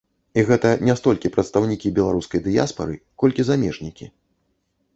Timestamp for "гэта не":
0.49-0.95